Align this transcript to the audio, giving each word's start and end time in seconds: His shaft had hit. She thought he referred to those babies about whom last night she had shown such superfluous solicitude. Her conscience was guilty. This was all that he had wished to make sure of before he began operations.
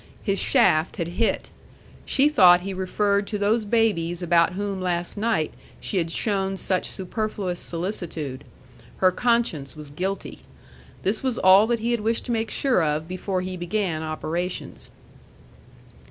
His 0.23 0.39
shaft 0.39 0.97
had 0.97 1.09
hit. 1.09 1.51
She 2.05 2.27
thought 2.27 2.61
he 2.61 2.73
referred 2.73 3.27
to 3.27 3.37
those 3.37 3.65
babies 3.65 4.23
about 4.23 4.53
whom 4.53 4.81
last 4.81 5.15
night 5.15 5.53
she 5.79 5.99
had 5.99 6.09
shown 6.09 6.57
such 6.57 6.89
superfluous 6.89 7.59
solicitude. 7.59 8.43
Her 8.97 9.11
conscience 9.11 9.75
was 9.75 9.91
guilty. 9.91 10.39
This 11.03 11.21
was 11.21 11.37
all 11.37 11.67
that 11.67 11.81
he 11.81 11.91
had 11.91 12.01
wished 12.01 12.25
to 12.25 12.31
make 12.31 12.49
sure 12.49 12.81
of 12.83 13.07
before 13.07 13.41
he 13.41 13.55
began 13.55 14.01
operations. 14.01 14.89